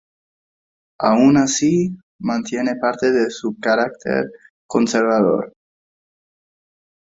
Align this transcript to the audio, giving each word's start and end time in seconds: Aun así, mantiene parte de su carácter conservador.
Aun 1.03 1.37
así, 1.37 1.95
mantiene 2.21 2.71
parte 2.81 3.11
de 3.11 3.29
su 3.29 3.55
carácter 3.59 4.31
conservador. 4.67 5.53